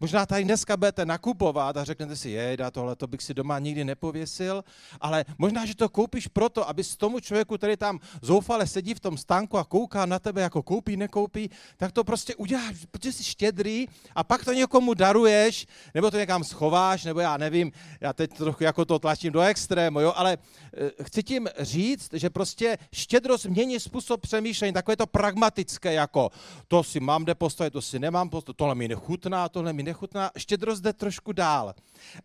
Možná 0.00 0.26
tady 0.26 0.44
dneska 0.44 0.76
budete 0.76 1.06
nakupovat 1.06 1.76
a 1.76 1.84
řeknete 1.84 2.16
si, 2.16 2.30
jejda, 2.30 2.70
tohle 2.70 2.96
to 2.96 3.06
bych 3.06 3.22
si 3.22 3.34
doma 3.34 3.58
nikdy 3.58 3.84
nepověsil, 3.84 4.64
ale 5.00 5.24
možná, 5.38 5.66
že 5.66 5.76
to 5.76 5.88
koupíš 5.88 6.28
proto, 6.28 6.68
aby 6.68 6.84
s 6.84 6.96
tomu 6.96 7.20
člověku, 7.20 7.56
který 7.56 7.76
tam 7.76 8.00
zoufale 8.22 8.66
sedí 8.66 8.94
v 8.94 9.00
tom 9.00 9.18
stánku 9.18 9.58
a 9.58 9.64
kouká 9.64 10.06
na 10.06 10.18
tebe, 10.18 10.42
jako 10.42 10.62
koupí, 10.62 10.96
nekoupí, 10.96 11.50
tak 11.76 11.92
to 11.92 12.04
prostě 12.04 12.34
uděláš, 12.34 12.86
protože 12.90 13.12
jsi 13.12 13.24
štědrý 13.24 13.86
a 14.14 14.24
pak 14.24 14.44
to 14.44 14.52
někomu 14.52 14.94
daruješ, 14.94 15.66
nebo 15.94 16.10
to 16.10 16.16
někam 16.16 16.44
schováš, 16.44 17.04
nebo 17.04 17.20
já 17.20 17.36
nevím, 17.36 17.72
já 18.00 18.12
teď 18.12 18.30
trochu 18.36 18.64
jako 18.64 18.84
to 18.84 18.98
tlačím 18.98 19.32
do 19.32 19.40
extrému, 19.40 20.00
jo, 20.00 20.12
ale 20.16 20.38
eh, 20.74 21.04
chci 21.04 21.22
tím 21.22 21.48
říct, 21.58 22.10
že 22.12 22.30
prostě 22.30 22.78
štědrost 22.92 23.46
mění 23.46 23.80
způsob 23.80 24.20
přemýšlení, 24.20 24.72
takové 24.72 24.96
to 24.96 25.06
pragmatické, 25.06 25.92
jako 25.92 26.30
to 26.68 26.82
si 26.82 27.00
mám 27.00 27.24
kde 27.24 27.34
postavit, 27.34 27.70
to 27.70 27.82
si 27.82 27.98
nemám 27.98 28.28
postavit, 28.28 28.56
tohle 28.56 28.74
mi 28.74 28.88
nechutná, 28.88 29.48
tohle 29.48 29.72
mi 29.76 29.82
nechutná, 29.82 30.30
štědrost 30.38 30.82
jde 30.82 30.92
trošku 30.92 31.32
dál. 31.32 31.74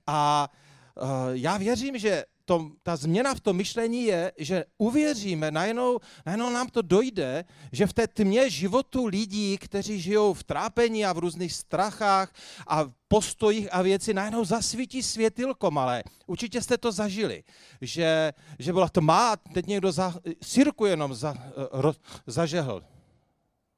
A 0.08 0.50
uh, 0.96 1.08
já 1.31 1.58
věřím, 1.58 1.98
že 1.98 2.24
to, 2.46 2.72
ta 2.84 2.96
změna 2.96 3.36
v 3.36 3.39
tom 3.39 3.58
myšlení 3.58 4.03
je, 4.03 4.31
že 4.38 4.65
uvěříme, 4.77 5.51
najednou, 5.51 6.00
najednou 6.25 6.50
nám 6.50 6.67
to 6.67 6.81
dojde, 6.81 7.46
že 7.72 7.88
v 7.88 7.93
té 7.93 8.08
tmě 8.08 8.50
životu 8.50 9.05
lidí, 9.05 9.58
kteří 9.58 10.01
žijou 10.01 10.34
v 10.34 10.43
trápení 10.43 11.05
a 11.05 11.13
v 11.13 11.17
různých 11.17 11.53
strachách 11.53 12.34
a 12.67 12.86
postojích 13.08 13.67
a 13.72 13.81
věci, 13.81 14.13
najednou 14.13 14.46
zasvítí 14.46 15.03
světilko 15.03 15.72
malé. 15.72 16.03
Určitě 16.27 16.62
jste 16.62 16.77
to 16.77 16.91
zažili, 16.91 17.43
že, 17.81 18.34
že 18.60 18.74
byla 18.74 18.89
tma 18.89 19.31
a 19.31 19.36
teď 19.36 19.65
někdo 19.65 19.91
za, 19.91 20.15
sirku 20.43 20.86
jenom 20.86 21.13
za, 21.13 21.36
ro, 21.72 21.93
zažehl. 22.27 22.84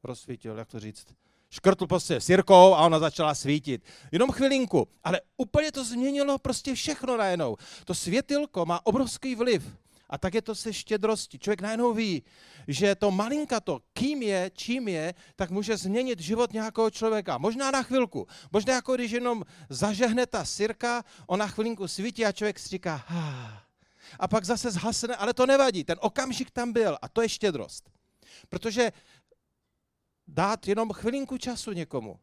Rozsvítil, 0.03 0.57
jak 0.57 0.67
to 0.67 0.79
říct? 0.79 1.05
Škrtl 1.53 1.87
prostě 1.87 2.21
sirkou 2.21 2.73
a 2.73 2.85
ona 2.85 2.99
začala 2.99 3.35
svítit. 3.35 3.83
Jenom 4.11 4.31
chvilinku, 4.31 4.87
ale 5.03 5.21
úplně 5.37 5.71
to 5.71 5.83
změnilo 5.83 6.37
prostě 6.37 6.75
všechno 6.75 7.17
najednou. 7.17 7.57
To 7.85 7.93
světilko 7.93 8.65
má 8.65 8.85
obrovský 8.85 9.35
vliv. 9.35 9.63
A 10.09 10.17
tak 10.17 10.33
je 10.33 10.41
to 10.41 10.55
se 10.55 10.73
štědrostí. 10.73 11.39
Člověk 11.39 11.61
najednou 11.61 11.93
ví, 11.93 12.23
že 12.67 12.95
to 12.95 13.11
malinkato, 13.11 13.79
kým 13.93 14.21
je, 14.21 14.51
čím 14.53 14.87
je, 14.87 15.13
tak 15.35 15.49
může 15.49 15.77
změnit 15.77 16.19
život 16.19 16.53
nějakého 16.53 16.89
člověka. 16.89 17.37
Možná 17.37 17.71
na 17.71 17.83
chvilku. 17.83 18.27
Možná 18.51 18.73
jako 18.73 18.95
když 18.95 19.11
jenom 19.11 19.43
zažehne 19.69 20.25
ta 20.25 20.45
sirka, 20.45 21.03
ona 21.27 21.47
chvilinku 21.47 21.87
svítí 21.87 22.25
a 22.25 22.31
člověk 22.31 22.59
si 22.59 22.69
říká, 22.69 23.05
ah. 23.09 23.61
a 24.19 24.27
pak 24.27 24.45
zase 24.45 24.71
zhasne, 24.71 25.15
ale 25.15 25.33
to 25.33 25.45
nevadí. 25.45 25.83
Ten 25.83 25.97
okamžik 26.01 26.51
tam 26.51 26.73
byl 26.73 26.97
a 27.01 27.09
to 27.09 27.21
je 27.21 27.29
štědrost. 27.29 27.89
Protože 28.49 28.91
dát 30.27 30.67
jenom 30.67 30.93
chvilinku 30.93 31.37
času 31.37 31.71
někomu. 31.71 32.19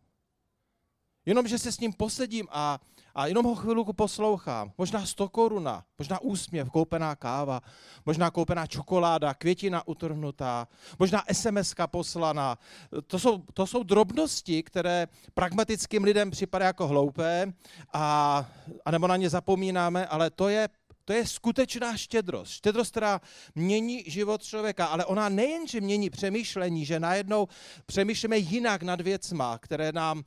Jenom, 1.26 1.49
že 1.49 1.59
se 1.59 1.73
s 1.73 1.80
ním 1.80 1.92
posedím 1.92 2.47
a, 2.50 2.80
a 3.14 3.26
jenom 3.26 3.47
ho 3.47 3.54
chvilku 3.54 3.92
poslouchám. 3.92 4.73
Možná 4.78 5.07
100 5.07 5.28
koruna, 5.28 5.85
možná 5.99 6.21
úsměv, 6.21 6.71
koupená 6.71 7.16
káva, 7.16 7.61
možná 8.07 8.30
koupená 8.30 8.66
čokoláda, 8.66 9.35
květina 9.35 9.88
utrhnutá, 9.88 10.69
možná 10.99 11.25
sms 11.33 11.75
poslaná. 11.87 12.59
To 13.07 13.19
jsou, 13.19 13.38
to 13.54 13.66
jsou 13.66 13.83
drobnosti, 13.83 14.62
které 14.62 15.09
pragmatickým 15.35 16.04
lidem 16.04 16.30
připadají 16.30 16.66
jako 16.66 16.88
hloupé, 16.88 17.52
a, 17.92 18.47
a 18.85 18.90
nebo 18.90 19.07
na 19.07 19.16
ně 19.16 19.30
zapomínáme, 19.30 20.07
ale 20.07 20.30
to 20.30 20.49
je 20.49 20.69
to 21.11 21.14
je 21.14 21.26
skutečná 21.26 21.97
štědrost. 21.97 22.52
Štědrost, 22.52 22.90
která 22.90 23.21
mění 23.55 24.05
život 24.07 24.43
člověka, 24.43 24.87
ale 24.87 25.05
ona 25.05 25.29
nejenže 25.29 25.81
mění 25.81 26.11
přemýšlení, 26.11 26.85
že 26.85 27.00
najednou 27.00 27.49
přemýšlíme 27.87 28.38
jinak 28.38 28.83
nad 28.83 29.00
věcma, 29.00 29.59
které, 29.59 29.93
nám, 29.93 30.23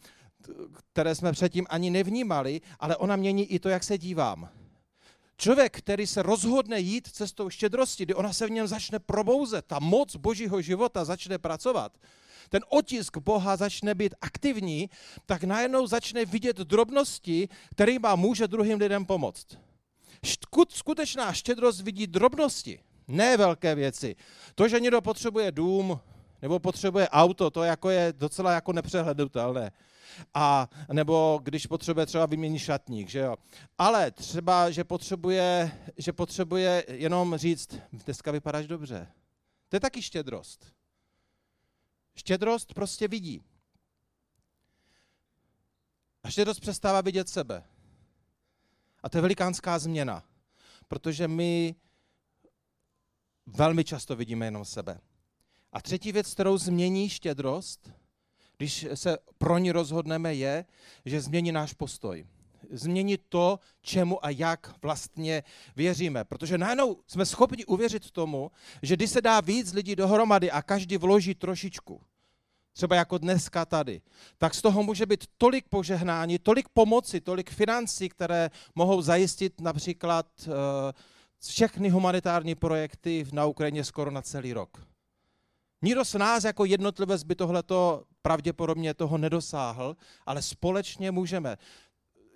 které 0.92 1.16
jsme 1.16 1.32
předtím 1.32 1.66
ani 1.70 1.90
nevnímali, 1.90 2.62
ale 2.80 2.98
ona 2.98 3.16
mění 3.16 3.46
i 3.46 3.60
to, 3.60 3.70
jak 3.70 3.84
se 3.84 3.98
dívám. 3.98 4.50
Člověk, 5.38 5.78
který 5.78 6.08
se 6.08 6.24
rozhodne 6.24 6.80
jít 6.80 7.08
cestou 7.08 7.50
štědrosti, 7.50 8.04
kdy 8.04 8.14
ona 8.14 8.34
se 8.34 8.48
v 8.48 8.52
něm 8.52 8.68
začne 8.68 9.00
probouzet, 9.00 9.66
ta 9.66 9.80
moc 9.80 10.16
božího 10.16 10.62
života 10.62 11.06
začne 11.06 11.38
pracovat, 11.38 11.98
ten 12.50 12.62
otisk 12.70 13.18
Boha 13.18 13.56
začne 13.56 13.96
být 13.96 14.16
aktivní, 14.22 14.90
tak 15.26 15.44
najednou 15.44 15.88
začne 15.88 16.26
vidět 16.26 16.58
drobnosti, 16.58 17.50
kterýma 17.72 18.16
může 18.16 18.48
druhým 18.48 18.80
lidem 18.80 19.06
pomoct 19.06 19.48
skutečná 20.70 21.34
štědrost 21.34 21.82
vidí 21.82 22.08
drobnosti, 22.08 22.80
ne 23.08 23.38
velké 23.38 23.76
věci. 23.76 24.16
To, 24.56 24.68
že 24.68 24.80
někdo 24.80 25.02
potřebuje 25.02 25.52
dům 25.52 26.00
nebo 26.42 26.60
potřebuje 26.60 27.10
auto, 27.10 27.50
to 27.50 27.64
jako 27.64 27.90
je 27.90 28.14
docela 28.18 28.52
jako 28.52 28.74
nepřehlednutelné. 28.74 29.72
A 30.34 30.70
nebo 30.92 31.40
když 31.44 31.66
potřebuje 31.66 32.06
třeba 32.06 32.26
vyměnit 32.26 32.60
šatník, 32.60 33.10
že 33.10 33.20
jo. 33.20 33.36
Ale 33.78 34.12
třeba, 34.12 34.72
že 34.72 34.84
potřebuje, 34.84 35.72
že 35.98 36.14
potřebuje 36.14 36.86
jenom 36.88 37.38
říct, 37.38 37.76
dneska 38.06 38.32
vypadáš 38.32 38.68
dobře. 38.68 39.08
To 39.70 39.76
je 39.76 39.80
taky 39.80 40.02
štědrost. 40.02 40.74
Štědrost 42.16 42.74
prostě 42.74 43.08
vidí. 43.08 43.44
A 46.24 46.30
štědrost 46.30 46.60
přestává 46.60 47.02
vidět 47.02 47.30
sebe. 47.30 47.64
A 49.04 49.10
to 49.10 49.18
je 49.18 49.22
velikánská 49.22 49.80
změna, 49.80 50.24
protože 50.88 51.28
my 51.28 51.76
velmi 53.46 53.84
často 53.84 54.16
vidíme 54.16 54.46
jenom 54.46 54.66
sebe. 54.66 55.00
A 55.72 55.82
třetí 55.82 56.12
věc, 56.12 56.34
kterou 56.34 56.58
změní 56.58 57.10
štědrost, 57.10 57.92
když 58.58 58.88
se 58.94 59.18
pro 59.38 59.58
ní 59.58 59.72
rozhodneme, 59.72 60.36
je, 60.36 60.66
že 61.06 61.22
změní 61.22 61.52
náš 61.52 61.74
postoj. 61.74 62.28
Změní 62.72 63.18
to, 63.30 63.60
čemu 63.82 64.26
a 64.26 64.30
jak 64.30 64.82
vlastně 64.82 65.44
věříme. 65.76 66.24
Protože 66.24 66.58
najednou 66.58 66.98
jsme 67.08 67.26
schopni 67.26 67.66
uvěřit 67.66 68.12
tomu, 68.12 68.52
že 68.82 68.96
když 68.96 69.10
se 69.10 69.22
dá 69.22 69.42
víc 69.42 69.74
lidí 69.74 69.96
dohromady 69.96 70.52
a 70.52 70.62
každý 70.62 70.98
vloží 70.98 71.36
trošičku, 71.36 72.02
třeba 72.74 72.96
jako 72.96 73.18
dneska 73.18 73.66
tady, 73.66 74.02
tak 74.38 74.54
z 74.54 74.62
toho 74.62 74.84
může 74.84 75.06
být 75.06 75.24
tolik 75.38 75.70
požehnání, 75.70 76.40
tolik 76.40 76.70
pomoci, 76.70 77.22
tolik 77.22 77.52
financí, 77.52 78.10
které 78.10 78.50
mohou 78.76 79.02
zajistit 79.02 79.62
například 79.62 80.26
uh, 80.48 80.54
všechny 81.48 81.90
humanitární 81.90 82.56
projekty 82.56 83.26
na 83.32 83.46
Ukrajině 83.46 83.84
skoro 83.84 84.12
na 84.12 84.22
celý 84.22 84.54
rok. 84.54 84.88
Nikdo 85.82 86.06
z 86.06 86.14
nás 86.14 86.44
jako 86.44 86.66
jednotlivec 86.66 87.24
by 87.24 87.36
tohleto 87.36 88.04
pravděpodobně 88.22 88.94
toho 88.94 89.18
nedosáhl, 89.18 89.96
ale 90.26 90.42
společně 90.42 91.12
můžeme. 91.12 91.58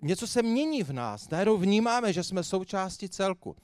Něco 0.02 0.28
se 0.28 0.42
mění 0.44 0.84
v 0.84 0.94
nás, 0.94 1.30
najednou 1.30 1.58
vnímáme, 1.58 2.14
že 2.14 2.24
jsme 2.24 2.44
součástí 2.44 3.10
celku 3.10 3.56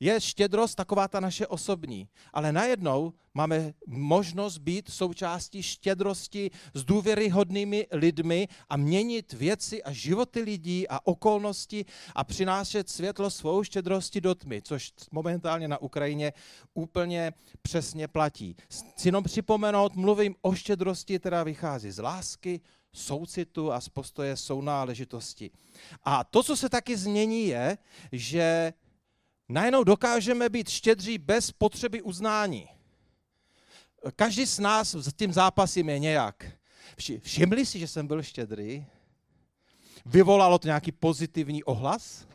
je 0.00 0.20
štědrost 0.20 0.76
taková 0.76 1.08
ta 1.08 1.20
naše 1.20 1.46
osobní, 1.46 2.08
ale 2.32 2.52
najednou 2.52 3.12
máme 3.34 3.74
možnost 3.86 4.58
být 4.58 4.90
součástí 4.90 5.62
štědrosti 5.62 6.50
s 6.74 6.84
důvěryhodnými 6.84 7.86
lidmi 7.92 8.48
a 8.68 8.76
měnit 8.76 9.32
věci 9.32 9.82
a 9.82 9.92
životy 9.92 10.40
lidí 10.40 10.88
a 10.88 11.06
okolnosti 11.06 11.84
a 12.14 12.24
přinášet 12.24 12.90
světlo 12.90 13.30
svou 13.30 13.64
štědrosti 13.64 14.20
do 14.20 14.34
tmy, 14.34 14.62
což 14.62 14.92
momentálně 15.10 15.68
na 15.68 15.82
Ukrajině 15.82 16.32
úplně 16.74 17.32
přesně 17.62 18.08
platí. 18.08 18.56
Chci 18.68 19.08
jenom 19.08 19.24
připomenout, 19.24 19.96
mluvím 19.96 20.34
o 20.42 20.54
štědrosti, 20.54 21.18
která 21.18 21.42
vychází 21.42 21.90
z 21.90 22.02
lásky, 22.02 22.60
soucitu 22.92 23.72
a 23.72 23.80
z 23.80 23.88
postoje 23.88 24.36
sounáležitosti. 24.36 25.50
A 26.04 26.24
to, 26.24 26.42
co 26.42 26.56
se 26.56 26.68
taky 26.68 26.96
změní, 26.96 27.46
je, 27.46 27.78
že 28.12 28.72
najednou 29.52 29.84
dokážeme 29.84 30.48
být 30.48 30.68
štědří 30.68 31.18
bez 31.18 31.52
potřeby 31.52 32.02
uznání. 32.02 32.68
Každý 34.16 34.46
z 34.46 34.58
nás 34.58 34.94
s 34.94 35.12
tím 35.14 35.32
zápasím 35.32 35.88
je 35.88 35.98
nějak. 35.98 36.52
Všimli 37.20 37.66
si, 37.66 37.78
že 37.78 37.88
jsem 37.88 38.06
byl 38.06 38.22
štědrý? 38.22 38.86
Vyvolalo 40.06 40.58
to 40.58 40.68
nějaký 40.68 40.92
pozitivní 40.92 41.64
ohlas? 41.64 42.26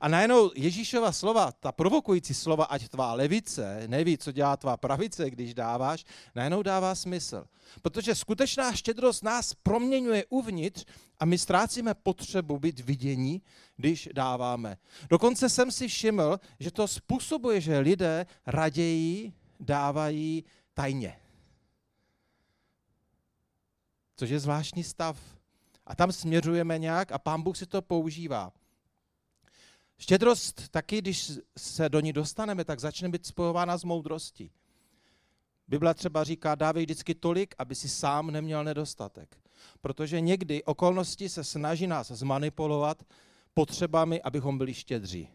A 0.00 0.08
najednou 0.08 0.50
Ježíšova 0.54 1.12
slova, 1.12 1.52
ta 1.52 1.72
provokující 1.72 2.34
slova, 2.34 2.64
ať 2.64 2.88
tvá 2.88 3.12
levice 3.12 3.82
neví, 3.86 4.18
co 4.18 4.32
dělá 4.32 4.56
tvá 4.56 4.76
pravice, 4.76 5.30
když 5.30 5.54
dáváš, 5.54 6.04
najednou 6.34 6.62
dává 6.62 6.94
smysl. 6.94 7.44
Protože 7.82 8.14
skutečná 8.14 8.72
štědrost 8.72 9.24
nás 9.24 9.54
proměňuje 9.54 10.24
uvnitř 10.28 10.84
a 11.20 11.24
my 11.24 11.38
ztrácíme 11.38 11.94
potřebu 11.94 12.58
být 12.58 12.80
vidění, 12.80 13.42
když 13.76 14.08
dáváme. 14.14 14.76
Dokonce 15.10 15.48
jsem 15.48 15.70
si 15.70 15.88
všiml, 15.88 16.40
že 16.60 16.70
to 16.70 16.88
způsobuje, 16.88 17.60
že 17.60 17.78
lidé 17.78 18.26
raději 18.46 19.32
dávají 19.60 20.44
tajně. 20.74 21.16
Což 24.16 24.30
je 24.30 24.40
zvláštní 24.40 24.84
stav. 24.84 25.18
A 25.86 25.94
tam 25.94 26.12
směřujeme 26.12 26.78
nějak 26.78 27.12
a 27.12 27.18
pán 27.18 27.42
Bůh 27.42 27.56
si 27.56 27.66
to 27.66 27.82
používá. 27.82 28.52
Štědrost 30.02 30.68
taky, 30.68 30.98
když 30.98 31.32
se 31.58 31.88
do 31.88 32.00
ní 32.00 32.12
dostaneme, 32.12 32.64
tak 32.64 32.80
začne 32.80 33.08
být 33.08 33.26
spojována 33.26 33.78
s 33.78 33.84
moudrostí. 33.84 34.50
Bible 35.68 35.94
třeba 35.94 36.24
říká, 36.24 36.54
dávej 36.54 36.84
vždycky 36.84 37.14
tolik, 37.14 37.54
aby 37.58 37.74
si 37.74 37.88
sám 37.88 38.30
neměl 38.30 38.64
nedostatek. 38.64 39.36
Protože 39.80 40.20
někdy 40.20 40.64
okolnosti 40.64 41.28
se 41.28 41.44
snaží 41.44 41.86
nás 41.86 42.10
zmanipulovat 42.10 43.02
potřebami, 43.54 44.22
abychom 44.22 44.58
byli 44.58 44.74
štědří. 44.74 45.28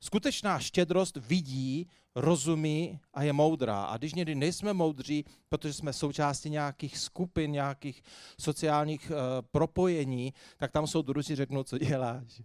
Skutečná 0.00 0.58
štědrost 0.58 1.16
vidí, 1.16 1.88
rozumí 2.14 3.00
a 3.14 3.22
je 3.22 3.32
moudrá. 3.32 3.84
A 3.84 3.96
když 3.96 4.14
někdy 4.14 4.34
nejsme 4.34 4.72
moudří, 4.72 5.24
protože 5.48 5.72
jsme 5.72 5.92
součástí 5.92 6.50
nějakých 6.50 6.98
skupin, 6.98 7.52
nějakých 7.52 8.02
sociálních 8.40 9.10
uh, 9.10 9.16
propojení, 9.50 10.34
tak 10.56 10.72
tam 10.72 10.86
jsou 10.86 11.02
druzí 11.02 11.34
řeknou, 11.34 11.62
co 11.62 11.78
děláš. 11.78 12.42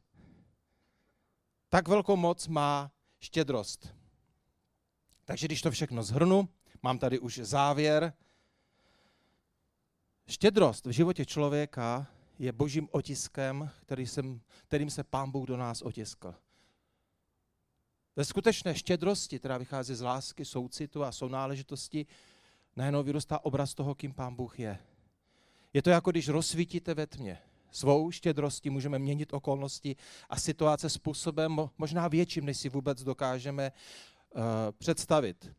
Tak 1.73 1.87
velkou 1.87 2.15
moc 2.15 2.47
má 2.47 2.91
štědrost. 3.19 3.95
Takže 5.25 5.47
když 5.47 5.61
to 5.61 5.71
všechno 5.71 6.03
zhrnu, 6.03 6.49
mám 6.81 6.99
tady 6.99 7.19
už 7.19 7.37
závěr. 7.37 8.13
Štědrost 10.27 10.85
v 10.85 10.91
životě 10.91 11.25
člověka 11.25 12.07
je 12.39 12.51
božím 12.51 12.89
otiskem, 12.91 13.69
který 13.81 14.07
jsem, 14.07 14.41
kterým 14.67 14.89
se 14.89 15.03
pán 15.03 15.31
Bůh 15.31 15.47
do 15.47 15.57
nás 15.57 15.81
otiskl. 15.81 16.35
Ve 18.15 18.25
skutečné 18.25 18.75
štědrosti, 18.75 19.39
která 19.39 19.57
vychází 19.57 19.95
z 19.95 20.01
lásky, 20.01 20.45
soucitu 20.45 21.03
a 21.03 21.11
sounáležitosti, 21.11 22.05
najednou 22.75 23.03
vyrůstá 23.03 23.45
obraz 23.45 23.73
toho, 23.73 23.95
kým 23.95 24.13
pán 24.13 24.35
Bůh 24.35 24.59
je. 24.59 24.79
Je 25.73 25.81
to 25.81 25.89
jako 25.89 26.11
když 26.11 26.27
rozsvítíte 26.27 26.93
ve 26.93 27.07
tmě. 27.07 27.41
Svou 27.71 28.11
štědrostí 28.11 28.69
můžeme 28.69 28.99
měnit 28.99 29.33
okolnosti 29.33 29.95
a 30.29 30.39
situace 30.39 30.89
způsobem 30.89 31.69
možná 31.77 32.07
větším, 32.07 32.45
než 32.45 32.57
si 32.57 32.69
vůbec 32.69 33.03
dokážeme 33.03 33.71
uh, 33.71 34.41
představit. 34.77 35.51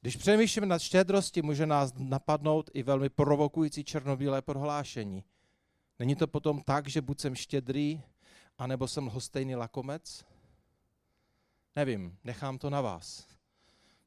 Když 0.00 0.16
přemýšlíme 0.16 0.66
nad 0.66 0.78
štědrostí, 0.78 1.42
může 1.42 1.66
nás 1.66 1.92
napadnout 1.98 2.70
i 2.74 2.82
velmi 2.82 3.08
provokující 3.08 3.84
černobílé 3.84 4.42
prohlášení. 4.42 5.24
Není 5.98 6.16
to 6.16 6.26
potom 6.26 6.62
tak, 6.62 6.88
že 6.88 7.00
buď 7.00 7.20
jsem 7.20 7.34
štědrý, 7.34 8.02
anebo 8.58 8.88
jsem 8.88 9.06
hostejný 9.06 9.56
lakomec? 9.56 10.24
Nevím, 11.76 12.18
nechám 12.24 12.58
to 12.58 12.70
na 12.70 12.80
vás. 12.80 13.26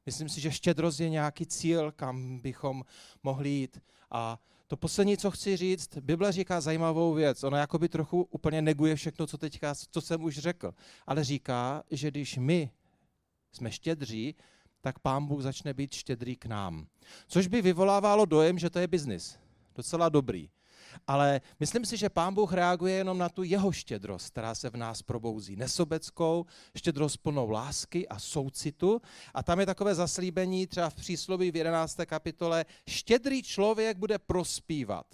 Myslím 0.06 0.28
si, 0.28 0.40
že 0.40 0.52
štědrost 0.52 1.00
je 1.00 1.08
nějaký 1.08 1.46
cíl, 1.46 1.92
kam 1.92 2.38
bychom 2.38 2.84
mohli 3.22 3.48
jít. 3.48 3.82
A 4.10 4.38
to 4.70 4.76
poslední, 4.76 5.16
co 5.16 5.30
chci 5.30 5.56
říct, 5.56 5.98
Bible 5.98 6.32
říká 6.32 6.60
zajímavou 6.60 7.14
věc. 7.14 7.44
Ona 7.44 7.58
jakoby 7.58 7.88
trochu 7.88 8.22
úplně 8.30 8.62
neguje 8.62 8.96
všechno, 8.96 9.26
co 9.26 9.38
teďka, 9.38 9.74
co 9.90 10.00
jsem 10.00 10.24
už 10.24 10.38
řekl. 10.38 10.74
Ale 11.06 11.24
říká, 11.24 11.82
že 11.90 12.10
když 12.10 12.38
my 12.38 12.70
jsme 13.52 13.70
štědří, 13.70 14.34
tak 14.80 14.98
pán 14.98 15.26
Bůh 15.26 15.42
začne 15.42 15.74
být 15.74 15.94
štědrý 15.94 16.36
k 16.36 16.46
nám. 16.46 16.86
Což 17.26 17.46
by 17.46 17.62
vyvolávalo 17.62 18.24
dojem, 18.24 18.58
že 18.58 18.70
to 18.70 18.78
je 18.78 18.86
biznis. 18.86 19.38
Docela 19.74 20.08
dobrý. 20.08 20.50
Ale 21.06 21.40
myslím 21.60 21.84
si, 21.84 21.96
že 21.96 22.08
Pán 22.08 22.34
Bůh 22.34 22.52
reaguje 22.52 22.94
jenom 22.94 23.18
na 23.18 23.28
tu 23.28 23.42
jeho 23.42 23.72
štědrost, 23.72 24.30
která 24.30 24.54
se 24.54 24.70
v 24.70 24.76
nás 24.76 25.02
probouzí. 25.02 25.56
Nesobeckou, 25.56 26.46
štědrost 26.76 27.16
plnou 27.16 27.50
lásky 27.50 28.08
a 28.08 28.18
soucitu. 28.18 29.00
A 29.34 29.42
tam 29.42 29.60
je 29.60 29.66
takové 29.66 29.94
zaslíbení 29.94 30.66
třeba 30.66 30.90
v 30.90 30.94
přísloví 30.94 31.50
v 31.50 31.56
11. 31.56 31.96
kapitole. 32.06 32.64
Štědrý 32.88 33.42
člověk 33.42 33.96
bude 33.96 34.18
prospívat. 34.18 35.06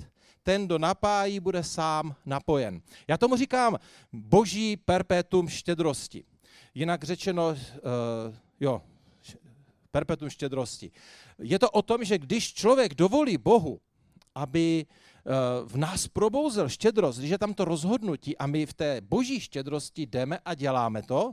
Ten, 0.42 0.66
kdo 0.66 0.78
napájí, 0.78 1.40
bude 1.40 1.64
sám 1.64 2.14
napojen. 2.26 2.80
Já 3.08 3.16
tomu 3.16 3.36
říkám 3.36 3.76
boží 4.12 4.76
perpetuum 4.76 5.48
štědrosti. 5.48 6.24
Jinak 6.74 7.04
řečeno, 7.04 7.48
uh, 7.48 7.56
jo, 8.60 8.82
perpetuum 9.90 10.30
štědrosti. 10.30 10.90
Je 11.38 11.58
to 11.58 11.70
o 11.70 11.82
tom, 11.82 12.04
že 12.04 12.18
když 12.18 12.54
člověk 12.54 12.94
dovolí 12.94 13.38
Bohu, 13.38 13.80
aby 14.34 14.86
v 15.66 15.76
nás 15.76 16.08
probouzel 16.08 16.68
štědrost, 16.68 17.18
když 17.18 17.30
je 17.30 17.38
tam 17.38 17.54
to 17.54 17.64
rozhodnutí 17.64 18.36
a 18.36 18.46
my 18.46 18.66
v 18.66 18.74
té 18.74 19.00
boží 19.00 19.40
štědrosti 19.40 20.06
jdeme 20.06 20.38
a 20.44 20.54
děláme 20.54 21.02
to, 21.02 21.32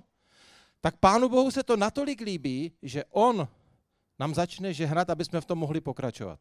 tak 0.82 0.98
Pánu 0.98 1.30
Bohu 1.30 1.52
se 1.52 1.64
to 1.64 1.78
natolik 1.78 2.22
líbí, 2.22 2.72
že 2.82 3.04
On 3.10 3.48
nám 4.20 4.34
začne 4.34 4.74
žehnat, 4.74 5.10
aby 5.10 5.26
jsme 5.26 5.42
v 5.42 5.46
tom 5.46 5.60
mohli 5.60 5.82
pokračovat. 5.82 6.40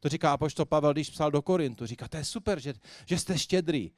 To 0.00 0.08
říká 0.08 0.32
apoštol 0.32 0.64
Pavel, 0.64 0.92
když 0.92 1.10
psal 1.10 1.30
do 1.30 1.42
Korintu. 1.42 1.86
Říká, 1.86 2.08
to 2.08 2.16
je 2.16 2.24
super, 2.24 2.60
že, 2.60 2.74
že 3.06 3.18
jste 3.18 3.38
štědrý. 3.38 3.90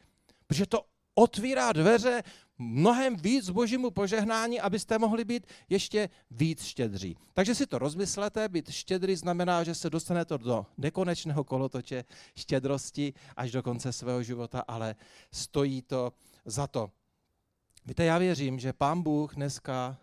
Protože 0.46 0.66
to 0.66 0.84
otvírá 1.14 1.72
dveře 1.72 2.22
mnohem 2.62 3.16
víc 3.16 3.50
božímu 3.50 3.90
požehnání, 3.90 4.60
abyste 4.60 4.98
mohli 4.98 5.24
být 5.24 5.46
ještě 5.68 6.08
víc 6.30 6.62
štědří. 6.64 7.16
Takže 7.32 7.54
si 7.54 7.66
to 7.66 7.78
rozmyslete, 7.78 8.48
být 8.48 8.70
štědrý 8.70 9.16
znamená, 9.16 9.64
že 9.64 9.74
se 9.74 9.90
dostanete 9.90 10.38
do 10.38 10.66
nekonečného 10.78 11.44
kolotoče 11.44 12.04
štědrosti 12.36 13.14
až 13.36 13.50
do 13.50 13.62
konce 13.62 13.92
svého 13.92 14.22
života, 14.22 14.64
ale 14.68 14.94
stojí 15.32 15.82
to 15.82 16.12
za 16.44 16.66
to. 16.66 16.90
Víte, 17.86 18.04
já 18.04 18.18
věřím, 18.18 18.58
že 18.58 18.72
Pán 18.72 19.02
Bůh 19.02 19.34
dneska 19.34 19.96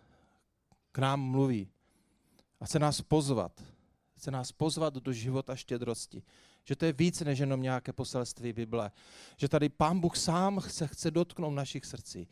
k 0.92 0.98
nám 0.98 1.20
mluví 1.20 1.68
a 2.60 2.66
chce 2.66 2.78
nás 2.78 3.00
pozvat. 3.00 3.62
Chce 4.16 4.30
nás 4.30 4.52
pozvat 4.52 4.94
do 4.94 5.12
života 5.12 5.56
štědrosti. 5.56 6.22
Že 6.64 6.76
to 6.76 6.84
je 6.84 6.92
víc 6.92 7.20
než 7.20 7.38
jenom 7.38 7.62
nějaké 7.62 7.92
poselství 7.92 8.52
Bible. 8.52 8.90
Že 9.36 9.48
tady 9.48 9.68
Pán 9.68 10.00
Bůh 10.00 10.16
sám 10.16 10.60
se 10.60 10.86
chce 10.86 11.10
dotknout 11.10 11.54
našich 11.54 11.84
srdcí 11.84 12.28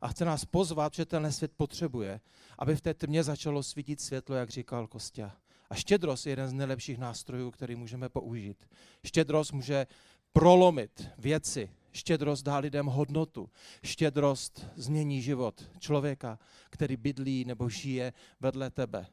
a 0.00 0.08
chce 0.08 0.24
nás 0.24 0.44
pozvat, 0.44 0.94
že 0.94 1.06
tenhle 1.06 1.32
svět 1.32 1.52
potřebuje, 1.56 2.20
aby 2.58 2.76
v 2.76 2.80
té 2.80 2.94
tmě 2.94 3.22
začalo 3.22 3.62
svítit 3.62 4.00
světlo, 4.00 4.36
jak 4.36 4.50
říkal 4.50 4.86
Kostě. 4.86 5.30
A 5.70 5.74
štědrost 5.74 6.26
je 6.26 6.32
jeden 6.32 6.48
z 6.48 6.52
nejlepších 6.52 6.98
nástrojů, 6.98 7.50
který 7.50 7.76
můžeme 7.76 8.08
použít. 8.08 8.68
Štědrost 9.04 9.52
může 9.52 9.86
prolomit 10.32 11.08
věci. 11.18 11.70
Štědrost 11.92 12.44
dá 12.44 12.58
lidem 12.58 12.86
hodnotu. 12.86 13.50
Štědrost 13.84 14.66
změní 14.76 15.22
život 15.22 15.70
člověka, 15.78 16.38
který 16.70 16.96
bydlí 16.96 17.44
nebo 17.44 17.68
žije 17.68 18.12
vedle 18.40 18.70
tebe. 18.70 19.06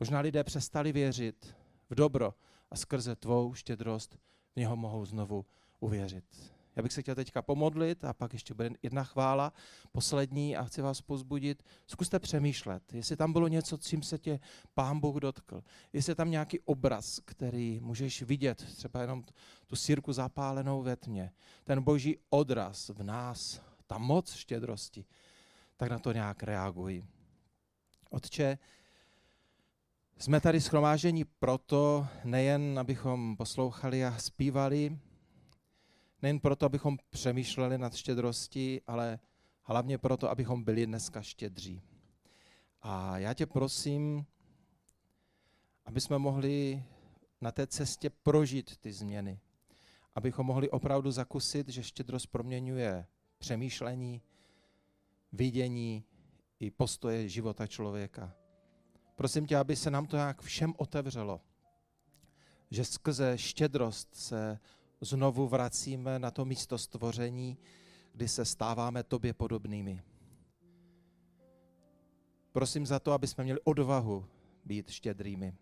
Možná 0.00 0.20
lidé 0.20 0.44
přestali 0.44 0.92
věřit 0.92 1.54
v 1.90 1.94
dobro 1.94 2.34
a 2.70 2.76
skrze 2.76 3.16
tvou 3.16 3.54
štědrost 3.54 4.18
v 4.52 4.56
něho 4.56 4.76
mohou 4.76 5.04
znovu 5.04 5.46
uvěřit. 5.80 6.57
Já 6.78 6.82
bych 6.82 6.92
se 6.92 7.02
chtěl 7.02 7.14
teďka 7.14 7.42
pomodlit 7.42 8.04
a 8.04 8.12
pak 8.12 8.32
ještě 8.32 8.54
bude 8.54 8.70
jedna 8.82 9.04
chvála, 9.04 9.52
poslední 9.92 10.56
a 10.56 10.64
chci 10.64 10.82
vás 10.82 11.00
pozbudit. 11.00 11.62
Zkuste 11.86 12.18
přemýšlet, 12.18 12.94
jestli 12.94 13.16
tam 13.16 13.32
bylo 13.32 13.48
něco, 13.48 13.76
čím 13.76 14.02
se 14.02 14.18
tě 14.18 14.40
Pán 14.74 15.00
Bůh 15.00 15.16
dotkl. 15.16 15.62
Jestli 15.92 16.10
je 16.10 16.14
tam 16.14 16.30
nějaký 16.30 16.60
obraz, 16.60 17.20
který 17.24 17.80
můžeš 17.80 18.22
vidět, 18.22 18.64
třeba 18.76 19.00
jenom 19.00 19.24
tu 19.66 19.76
sírku 19.76 20.12
zapálenou 20.12 20.82
ve 20.82 20.96
tmě. 20.96 21.32
Ten 21.64 21.82
boží 21.82 22.16
odraz 22.30 22.88
v 22.88 23.02
nás, 23.02 23.60
ta 23.86 23.98
moc 23.98 24.34
štědrosti, 24.34 25.04
tak 25.76 25.90
na 25.90 25.98
to 25.98 26.12
nějak 26.12 26.42
reagují. 26.42 27.04
Otče, 28.10 28.58
jsme 30.18 30.40
tady 30.40 30.60
schromážení 30.60 31.24
proto, 31.24 32.06
nejen 32.24 32.78
abychom 32.78 33.36
poslouchali 33.36 34.04
a 34.04 34.18
zpívali, 34.18 34.98
nejen 36.22 36.40
proto, 36.40 36.66
abychom 36.66 36.98
přemýšleli 37.10 37.78
nad 37.78 37.94
štědrostí, 37.94 38.80
ale 38.86 39.18
hlavně 39.62 39.98
proto, 39.98 40.30
abychom 40.30 40.64
byli 40.64 40.86
dneska 40.86 41.22
štědří. 41.22 41.82
A 42.82 43.18
já 43.18 43.34
tě 43.34 43.46
prosím, 43.46 44.26
aby 45.84 46.00
jsme 46.00 46.18
mohli 46.18 46.84
na 47.40 47.52
té 47.52 47.66
cestě 47.66 48.10
prožít 48.10 48.76
ty 48.76 48.92
změny. 48.92 49.40
Abychom 50.14 50.46
mohli 50.46 50.70
opravdu 50.70 51.10
zakusit, 51.10 51.68
že 51.68 51.82
štědrost 51.82 52.26
proměňuje 52.26 53.06
přemýšlení, 53.38 54.22
vidění 55.32 56.04
i 56.60 56.70
postoje 56.70 57.28
života 57.28 57.66
člověka. 57.66 58.34
Prosím 59.14 59.46
tě, 59.46 59.56
aby 59.56 59.76
se 59.76 59.90
nám 59.90 60.06
to 60.06 60.16
nějak 60.16 60.42
všem 60.42 60.74
otevřelo, 60.76 61.40
že 62.70 62.84
skrze 62.84 63.38
štědrost 63.38 64.14
se 64.14 64.58
znovu 65.00 65.48
vracíme 65.48 66.18
na 66.18 66.30
to 66.30 66.44
místo 66.44 66.78
stvoření, 66.78 67.58
kdy 68.12 68.28
se 68.28 68.44
stáváme 68.44 69.02
tobě 69.02 69.34
podobnými. 69.34 70.02
Prosím 72.52 72.86
za 72.86 72.98
to, 72.98 73.12
aby 73.12 73.26
jsme 73.26 73.44
měli 73.44 73.60
odvahu 73.64 74.26
být 74.64 74.90
štědrými. 74.90 75.54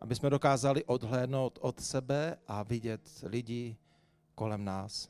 Aby 0.00 0.14
jsme 0.14 0.30
dokázali 0.30 0.84
odhlédnout 0.84 1.58
od 1.62 1.80
sebe 1.80 2.36
a 2.46 2.62
vidět 2.62 3.24
lidi 3.26 3.76
kolem 4.34 4.64
nás. 4.64 5.08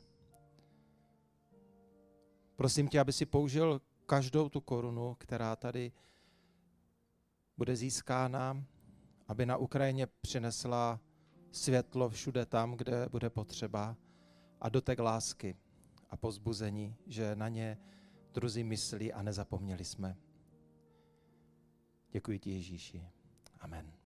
Prosím 2.55 2.87
tě, 2.87 2.99
aby 2.99 3.13
si 3.13 3.25
použil 3.25 3.81
každou 4.05 4.49
tu 4.49 4.61
korunu, 4.61 5.15
která 5.15 5.55
tady 5.55 5.91
bude 7.57 7.75
získána, 7.75 8.63
aby 9.27 9.45
na 9.45 9.57
Ukrajině 9.57 10.07
přinesla 10.21 10.99
světlo 11.55 12.09
všude 12.09 12.45
tam, 12.45 12.73
kde 12.73 13.09
bude 13.11 13.29
potřeba 13.29 13.97
a 14.61 14.69
dotek 14.69 14.99
lásky 14.99 15.55
a 16.09 16.17
pozbuzení, 16.17 16.95
že 17.07 17.35
na 17.35 17.49
ně 17.49 17.77
druzí 18.33 18.63
myslí 18.63 19.13
a 19.13 19.21
nezapomněli 19.21 19.85
jsme. 19.85 20.17
Děkuji 22.11 22.39
ti, 22.39 22.51
Ježíši. 22.51 23.07
Amen. 23.59 24.04